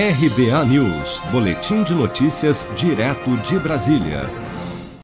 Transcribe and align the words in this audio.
RBA 0.00 0.64
News, 0.66 1.20
Boletim 1.32 1.82
de 1.82 1.92
Notícias, 1.92 2.64
direto 2.76 3.36
de 3.38 3.58
Brasília. 3.58 4.30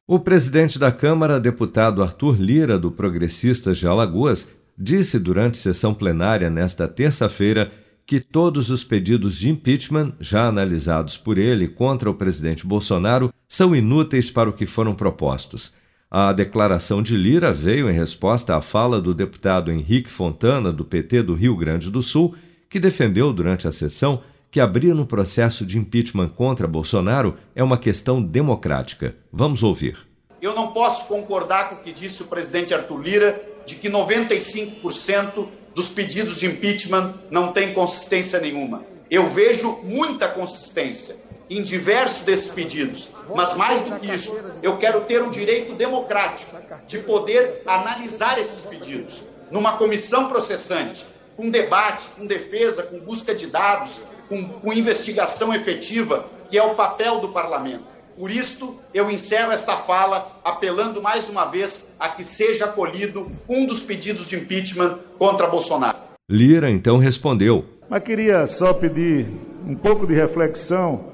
O 0.07 0.17
presidente 0.17 0.79
da 0.79 0.89
Câmara, 0.89 1.37
deputado 1.37 2.01
Arthur 2.01 2.41
Lira, 2.41 2.79
do 2.79 2.89
Progressistas 2.89 3.77
de 3.77 3.85
Alagoas, 3.85 4.49
disse 4.77 5.19
durante 5.19 5.57
sessão 5.57 5.93
plenária 5.93 6.49
nesta 6.49 6.87
terça-feira 6.87 7.73
que 8.05 8.21
todos 8.21 8.69
os 8.69 8.85
pedidos 8.85 9.37
de 9.37 9.49
impeachment, 9.49 10.13
já 10.17 10.47
analisados 10.47 11.17
por 11.17 11.37
ele 11.37 11.67
contra 11.67 12.09
o 12.09 12.15
presidente 12.15 12.65
Bolsonaro, 12.65 13.33
são 13.49 13.75
inúteis 13.75 14.31
para 14.31 14.49
o 14.49 14.53
que 14.53 14.65
foram 14.65 14.95
propostos. 14.95 15.73
A 16.09 16.31
declaração 16.31 17.03
de 17.03 17.17
Lira 17.17 17.51
veio 17.51 17.89
em 17.89 17.93
resposta 17.93 18.55
à 18.55 18.61
fala 18.61 19.01
do 19.01 19.13
deputado 19.13 19.73
Henrique 19.73 20.09
Fontana, 20.09 20.71
do 20.71 20.85
PT 20.85 21.21
do 21.23 21.33
Rio 21.33 21.57
Grande 21.57 21.91
do 21.91 22.01
Sul, 22.01 22.33
que 22.69 22.79
defendeu 22.79 23.33
durante 23.33 23.67
a 23.67 23.73
sessão 23.73 24.21
que 24.55 24.61
abrir 24.61 24.93
um 24.93 25.05
processo 25.05 25.65
de 25.65 25.77
impeachment 25.77 26.29
contra 26.29 26.65
Bolsonaro 26.65 27.35
é 27.53 27.61
uma 27.61 27.77
questão 27.77 28.23
democrática. 28.23 29.13
Vamos 29.29 29.63
ouvir. 29.63 30.07
Eu 30.41 30.55
não 30.55 30.71
posso 30.71 31.07
concordar 31.07 31.67
com 31.67 31.75
o 31.75 31.79
que 31.79 31.91
disse 31.91 32.23
o 32.23 32.27
presidente 32.27 32.73
Arthur 32.73 33.01
Lira 33.01 33.43
de 33.65 33.75
que 33.75 33.89
95% 33.89 35.47
dos 35.73 35.89
pedidos 35.89 36.39
de 36.39 36.45
impeachment 36.45 37.15
não 37.29 37.51
têm 37.51 37.73
consistência 37.73 38.39
nenhuma. 38.39 38.85
Eu 39.11 39.27
vejo 39.27 39.81
muita 39.83 40.29
consistência 40.29 41.17
em 41.49 41.61
diversos 41.61 42.23
desses 42.23 42.47
pedidos, 42.47 43.09
mas 43.35 43.55
mais 43.55 43.81
do 43.81 43.99
que 43.99 44.07
isso, 44.09 44.39
eu 44.63 44.77
quero 44.77 45.01
ter 45.01 45.21
o 45.21 45.29
direito 45.29 45.73
democrático 45.73 46.55
de 46.87 46.99
poder 46.99 47.61
analisar 47.65 48.39
esses 48.39 48.61
pedidos 48.61 49.21
numa 49.51 49.73
comissão 49.73 50.29
processante, 50.29 51.05
com 51.35 51.49
debate, 51.49 52.07
com 52.17 52.25
defesa, 52.25 52.83
com 52.83 53.01
busca 53.01 53.35
de 53.35 53.47
dados, 53.47 53.99
com, 54.27 54.43
com 54.43 54.73
investigação 54.73 55.53
efetiva, 55.53 56.25
que 56.49 56.57
é 56.57 56.63
o 56.63 56.75
papel 56.75 57.19
do 57.19 57.29
parlamento. 57.29 57.83
Por 58.17 58.31
isto, 58.31 58.79
eu 58.93 59.11
encerro 59.11 59.51
esta 59.51 59.75
fala 59.75 60.39
apelando 60.43 61.01
mais 61.01 61.27
uma 61.27 61.45
vez 61.45 61.85
a 61.99 62.07
que 62.07 62.23
seja 62.23 62.65
acolhido 62.65 63.29
um 63.47 63.65
dos 63.65 63.81
pedidos 63.81 64.27
de 64.27 64.37
impeachment 64.37 64.99
contra 65.17 65.47
Bolsonaro. 65.47 65.97
Lira 66.29 66.71
então 66.71 66.97
respondeu. 66.97 67.65
Mas 67.89 68.03
queria 68.03 68.47
só 68.47 68.73
pedir 68.73 69.27
um 69.67 69.75
pouco 69.75 70.07
de 70.07 70.13
reflexão 70.13 71.05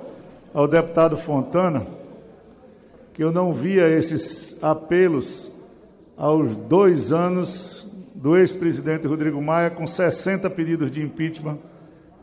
ao 0.54 0.67
deputado 0.67 1.17
Fontana, 1.17 1.88
que 3.14 3.23
eu 3.23 3.32
não 3.32 3.54
via 3.54 3.89
esses 3.89 4.56
apelos 4.62 5.52
aos 6.16 6.56
dois 6.56 7.12
anos 7.12 7.88
do 8.14 8.38
ex-presidente 8.38 9.08
Rodrigo 9.08 9.42
Maia 9.42 9.72
com 9.72 9.88
60 9.88 10.50
pedidos 10.52 10.92
de 10.92 11.02
impeachment 11.02 11.58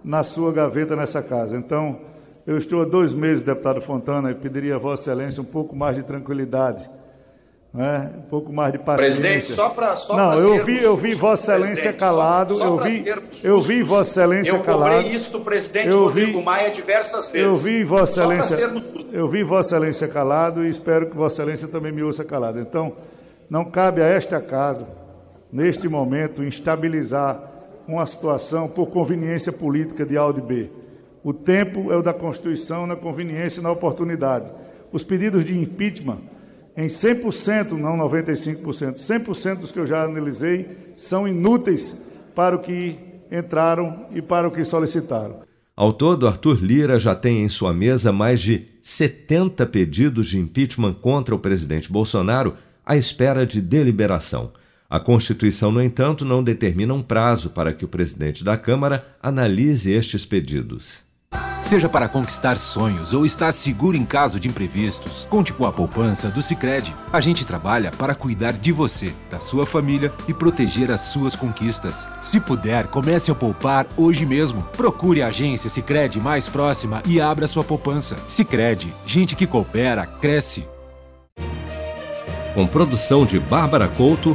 na 0.05 0.23
sua 0.23 0.53
gaveta 0.53 0.97
nessa 0.97 1.23
casa. 1.23 1.57
Então, 1.57 2.01
eu 2.47 2.57
estou 2.57 2.81
há 2.81 2.85
dois 2.85 3.13
meses, 3.13 3.43
deputado 3.43 3.81
Fontana, 3.81 4.31
e 4.31 4.35
pediria 4.35 4.77
a 4.77 4.79
Vossa 4.79 5.03
Excelência 5.03 5.43
um 5.43 5.47
pouco 5.47 5.77
mais 5.77 5.97
de 5.97 6.03
tranquilidade. 6.03 6.89
Né? 7.75 8.11
Um 8.17 8.23
pouco 8.23 8.51
mais 8.51 8.73
de 8.73 8.79
paciência. 8.79 9.21
Presidente, 9.21 9.53
só 9.53 9.69
para 9.69 9.95
só 9.97 10.17
Não, 10.17 10.33
eu 10.33 10.65
vi, 10.65 10.83
eu 10.83 10.97
vi 10.97 11.13
Vossa 11.13 11.57
Excelência 11.57 11.93
calado, 11.93 12.57
só, 12.57 12.65
só 12.65 12.67
eu 12.69 12.79
vi, 12.79 13.05
eu 13.45 13.61
vi 13.61 13.83
Vossa 13.83 14.23
Excelência 14.23 14.53
eu 14.53 14.63
calado. 14.63 14.93
Eu 14.93 14.97
cobrei 14.97 15.15
isso 15.15 15.31
do 15.31 15.41
presidente 15.41 15.89
eu 15.89 16.05
Rodrigo 16.05 16.39
vi, 16.39 16.45
Maia 16.45 16.71
diversas 16.71 17.29
vezes. 17.29 17.47
Eu 17.47 17.57
vi 17.57 17.85
Vossa 17.85 18.23
Excelência, 18.23 18.85
eu 19.13 19.29
vi 19.29 19.43
Vossa 19.43 19.77
Excelência 19.77 20.09
calado 20.09 20.65
e 20.65 20.71
espero 20.71 21.11
que 21.11 21.15
Vossa 21.15 21.43
Excelência 21.43 21.69
também 21.69 21.93
me 21.93 22.03
ouça 22.03 22.25
calado. 22.25 22.59
Então, 22.59 22.95
não 23.51 23.67
cabe 23.67 24.01
a 24.01 24.07
esta 24.07 24.41
casa, 24.41 24.89
neste 25.53 25.87
momento, 25.87 26.43
instabilizar 26.43 27.58
uma 27.89 28.07
situação 28.07 28.69
por 28.69 28.89
conveniência 28.89 29.51
política 29.51 30.05
de 30.05 30.17
A 30.19 30.27
ou 30.27 30.33
de 30.33 30.43
B. 30.43 30.71
O 31.25 31.33
tempo 31.33 31.91
é 31.91 31.97
o 31.97 32.03
da 32.03 32.13
Constituição, 32.13 32.87
na 32.87 32.95
conveniência 32.95 33.61
e 33.61 33.63
na 33.63 33.73
oportunidade. 33.73 34.53
Os 34.93 35.03
pedidos 35.03 35.45
de 35.45 35.59
impeachment, 35.59 36.19
em 36.77 36.87
100%, 36.87 37.73
não 37.73 37.97
95%, 37.97 38.95
100% 38.95 39.57
dos 39.57 39.73
que 39.73 39.79
eu 39.79 39.87
já 39.87 40.05
analisei, 40.05 40.95
são 40.97 41.27
inúteis 41.27 41.97
para 42.35 42.55
o 42.55 42.61
que 42.61 42.99
entraram 43.33 44.07
e 44.13 44.23
para 44.23 44.47
o 44.47 44.51
que 44.51 44.63
solicitaram. 44.63 45.41
Ao 45.75 45.93
todo, 45.93 46.27
Arthur 46.27 46.59
Lira 46.63 46.99
já 46.99 47.15
tem 47.15 47.43
em 47.43 47.49
sua 47.49 47.73
mesa 47.73 48.13
mais 48.13 48.41
de 48.41 48.67
70 48.83 49.65
pedidos 49.67 50.29
de 50.29 50.39
impeachment 50.39 50.95
contra 50.95 51.35
o 51.35 51.39
presidente 51.39 51.91
Bolsonaro 51.91 52.55
à 52.85 52.97
espera 52.97 53.47
de 53.47 53.61
deliberação. 53.61 54.53
A 54.91 54.99
Constituição, 54.99 55.71
no 55.71 55.83
entanto, 55.83 56.25
não 56.25 56.43
determina 56.43 56.95
um 56.95 57.03
prazo 57.03 57.51
para 57.51 57.75
que 57.75 57.85
o 57.85 57.89
presidente 57.89 58.43
da 58.43 58.57
Câmara 58.57 59.07
analise 59.23 59.93
estes 59.93 60.25
pedidos. 60.25 61.05
Seja 61.63 61.91
para 61.91 62.09
conquistar 62.09 62.57
sonhos 62.57 63.13
ou 63.13 63.27
estar 63.27 63.53
seguro 63.53 63.99
em 63.99 64.07
caso 64.07 64.41
de 64.41 64.49
imprevistos, 64.49 65.27
conte 65.29 65.53
com 65.53 65.67
a 65.67 65.73
poupança 65.73 66.31
do 66.31 66.41
Sicredi. 66.41 66.97
A 67.13 67.21
gente 67.21 67.47
trabalha 67.47 67.93
para 67.93 68.15
cuidar 68.15 68.55
de 68.55 68.73
você, 68.73 69.13
da 69.31 69.39
sua 69.39 69.67
família 69.67 70.11
e 70.27 70.33
proteger 70.33 70.91
as 70.91 71.03
suas 71.03 71.37
conquistas. 71.37 72.09
Se 72.23 72.41
puder, 72.41 72.87
comece 72.87 73.31
a 73.31 73.35
poupar 73.35 73.87
hoje 73.95 74.25
mesmo. 74.25 74.63
Procure 74.75 75.21
a 75.21 75.27
agência 75.27 75.69
Sicredi 75.69 76.19
mais 76.19 76.49
próxima 76.49 77.03
e 77.05 77.21
abra 77.21 77.47
sua 77.47 77.63
poupança. 77.63 78.17
Sicredi, 78.27 78.95
gente 79.07 79.37
que 79.37 79.47
coopera 79.47 80.07
cresce. 80.07 80.67
Com 82.55 82.67
produção 82.67 83.27
de 83.27 83.39
Bárbara 83.39 83.87
Couto 83.89 84.35